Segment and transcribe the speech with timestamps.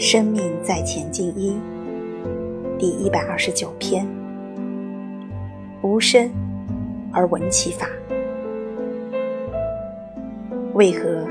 [0.00, 1.54] 生命在前进一
[2.78, 4.08] 第一百二十九篇：
[5.82, 6.30] 无声
[7.12, 7.86] 而闻其法。
[10.72, 11.28] 为何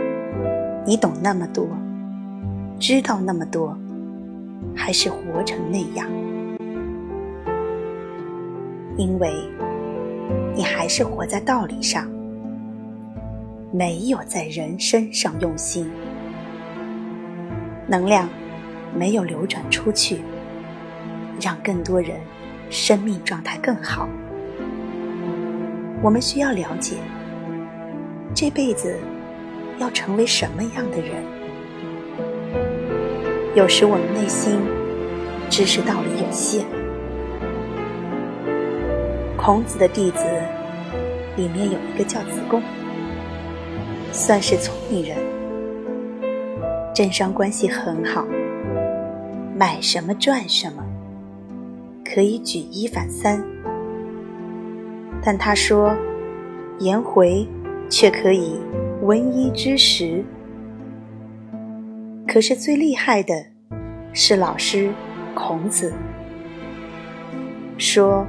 [0.86, 1.68] 你懂那么多，
[2.80, 3.76] 知道那么多，
[4.76, 6.08] 还是活成那样？
[8.98, 9.34] 因为
[10.56, 12.08] 你还是活在道理上，
[13.72, 15.90] 没有在人身上用心，
[17.88, 18.30] 能量
[18.94, 20.22] 没有流转出去，
[21.42, 22.20] 让更多人
[22.70, 24.08] 生命状态更好。
[26.02, 26.96] 我们需要了解，
[28.34, 28.98] 这辈子
[29.80, 31.24] 要成为什么样的人？
[33.56, 34.60] 有时我们内心
[35.50, 36.66] 知识道理有限。
[39.36, 40.24] 孔子的弟子
[41.36, 42.62] 里面有一个叫子贡，
[44.12, 45.18] 算是聪明人，
[46.94, 48.28] 政商关系很好，
[49.60, 50.82] 买什么赚什么，
[52.06, 53.44] 可以举一反三。
[55.22, 55.94] 但他说
[56.80, 57.46] 颜回
[57.90, 58.58] 却可以
[59.02, 60.24] 闻一知十。
[62.26, 63.34] 可是最厉害的
[64.14, 64.94] 是老师
[65.36, 65.92] 孔子，
[67.78, 68.26] 说。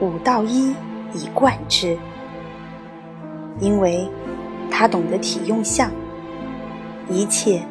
[0.00, 0.70] 五道一
[1.14, 1.96] 以贯之，
[3.60, 4.08] 因为
[4.68, 5.92] 他懂得体用相，
[7.08, 7.62] 一切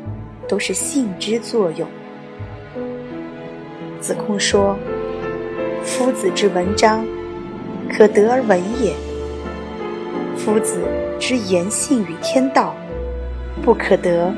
[0.47, 1.85] 都是性之作用。
[4.01, 4.75] 子贡说
[5.85, 7.05] ：“夫子之文章，
[7.89, 8.93] 可得而闻也；
[10.35, 10.81] 夫子
[11.19, 12.75] 之言性与天道，
[13.61, 14.33] 不可得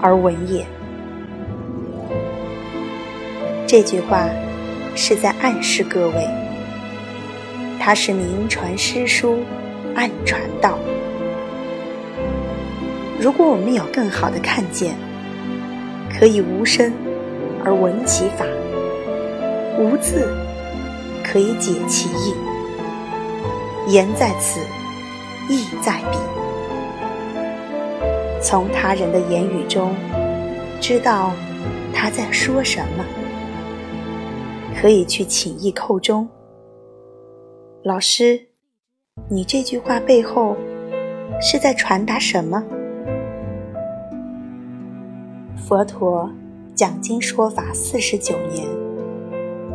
[0.00, 0.64] 而闻也。”
[3.66, 4.28] 这句话
[4.94, 6.26] 是在暗示各位。
[7.78, 9.38] 他是明传诗书，
[9.94, 10.78] 暗传道。
[13.18, 14.94] 如果我们有更好的看见，
[16.16, 16.92] 可以无声
[17.64, 18.44] 而闻其法，
[19.80, 20.28] 无字
[21.24, 22.34] 可以解其意。
[23.88, 24.60] 言在此，
[25.48, 26.18] 意在彼。
[28.42, 29.94] 从他人的言语中
[30.82, 31.32] 知道
[31.94, 33.04] 他在说什么，
[34.78, 36.28] 可以去请意扣中。
[37.82, 38.38] 老师，
[39.30, 40.54] 你这句话背后
[41.40, 42.62] 是在传达什么？
[45.56, 46.30] 佛陀
[46.74, 48.68] 讲经说法四十九年，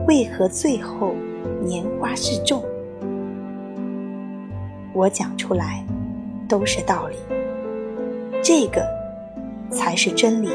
[0.08, 1.14] 为何最后
[1.64, 2.64] 年花示众？
[4.94, 5.86] 我讲出来
[6.48, 7.16] 都是道理，
[8.44, 8.86] 这个
[9.70, 10.50] 才是真理。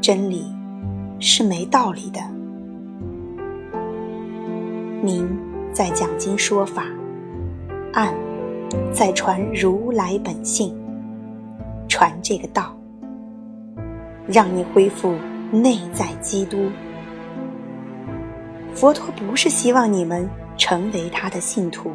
[0.00, 0.52] 真理
[1.18, 2.20] 是没道理的。
[5.02, 5.26] 明。
[5.72, 6.84] 在讲经说法，
[7.92, 8.14] 暗
[8.92, 10.72] 在传如来本性，
[11.88, 12.72] 传这个道，
[14.28, 15.16] 让你恢复
[15.50, 16.68] 内在基督。
[18.74, 21.92] 佛陀不是希望你们成为他的信徒，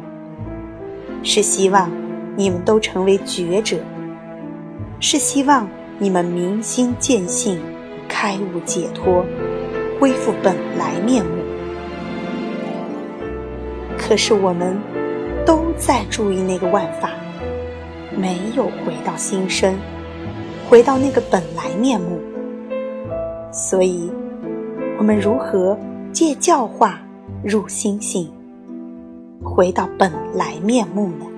[1.22, 1.90] 是希望
[2.36, 3.76] 你们都成为觉者，
[4.98, 7.60] 是希望你们明心见性，
[8.08, 9.24] 开悟解脱，
[10.00, 11.30] 恢复本来面目。
[13.98, 14.76] 可是我们
[15.44, 17.10] 都在注意那个万法，
[18.16, 19.76] 没有回到心身，
[20.68, 22.18] 回到那个本来面目。
[23.52, 24.10] 所以，
[24.98, 25.78] 我们如何
[26.12, 27.00] 借教化
[27.44, 28.28] 入心性，
[29.42, 31.29] 回到本来面目呢？